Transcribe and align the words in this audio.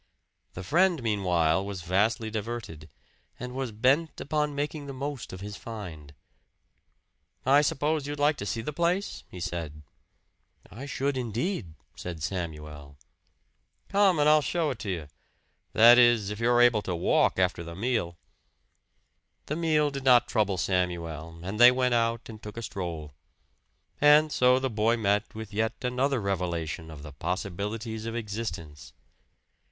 The 0.55 0.63
friend 0.63 1.03
meanwhile 1.03 1.63
was 1.63 1.83
vastly 1.83 2.31
diverted, 2.31 2.89
and 3.39 3.53
was 3.53 3.71
bent 3.71 4.19
upon 4.19 4.55
making 4.55 4.87
the 4.87 4.93
most 4.93 5.31
of 5.31 5.41
his 5.41 5.55
find. 5.57 6.15
"I 7.45 7.61
suppose 7.61 8.07
you'd 8.07 8.17
like 8.17 8.37
to 8.37 8.45
see 8.47 8.61
the 8.61 8.73
place?" 8.73 9.23
he 9.29 9.39
said. 9.39 9.83
"I 10.71 10.87
should, 10.87 11.17
indeed," 11.17 11.75
said 11.95 12.23
Samuel. 12.23 12.97
"Come 13.89 14.17
and 14.17 14.27
I'll 14.27 14.41
show 14.41 14.71
it 14.71 14.79
to 14.79 14.89
you 14.89 15.07
that 15.73 15.99
is, 15.99 16.31
If 16.31 16.39
you're 16.39 16.61
able 16.61 16.81
to 16.81 16.95
walk 16.95 17.37
after 17.37 17.63
the 17.63 17.75
meal." 17.75 18.17
The 19.45 19.55
meal 19.55 19.91
did 19.91 20.03
not 20.03 20.27
trouble 20.27 20.57
Samuel, 20.57 21.41
and 21.43 21.59
they 21.59 21.69
went 21.69 21.93
out 21.93 22.27
and 22.27 22.41
took 22.41 22.57
a 22.57 22.63
stroll. 22.63 23.13
And 24.01 24.31
so 24.31 24.57
the 24.57 24.67
boy 24.71 24.97
met 24.97 25.35
with 25.35 25.53
yet 25.53 25.73
another 25.83 26.19
revelation 26.19 26.89
of 26.89 27.03
the 27.03 27.11
possibilities 27.13 28.07
of 28.07 28.15
existence. 28.15 28.93